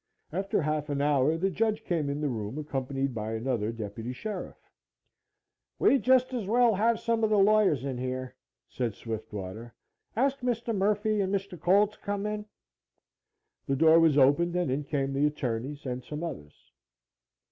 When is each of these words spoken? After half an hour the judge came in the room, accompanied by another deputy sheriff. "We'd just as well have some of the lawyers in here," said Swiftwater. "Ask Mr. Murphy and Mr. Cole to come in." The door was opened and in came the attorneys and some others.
After 0.33 0.63
half 0.63 0.89
an 0.89 0.99
hour 0.99 1.37
the 1.37 1.51
judge 1.51 1.83
came 1.83 2.09
in 2.09 2.21
the 2.21 2.27
room, 2.27 2.57
accompanied 2.57 3.13
by 3.13 3.33
another 3.35 3.71
deputy 3.71 4.13
sheriff. 4.13 4.57
"We'd 5.77 6.01
just 6.01 6.33
as 6.33 6.47
well 6.47 6.73
have 6.73 6.99
some 6.99 7.23
of 7.23 7.29
the 7.29 7.37
lawyers 7.37 7.85
in 7.85 7.99
here," 7.99 8.33
said 8.67 8.95
Swiftwater. 8.95 9.75
"Ask 10.15 10.39
Mr. 10.39 10.75
Murphy 10.75 11.21
and 11.21 11.31
Mr. 11.31 11.55
Cole 11.55 11.85
to 11.87 11.99
come 11.99 12.25
in." 12.25 12.47
The 13.67 13.75
door 13.75 13.99
was 13.99 14.17
opened 14.17 14.55
and 14.55 14.71
in 14.71 14.85
came 14.85 15.13
the 15.13 15.27
attorneys 15.27 15.85
and 15.85 16.03
some 16.03 16.23
others. 16.23 16.71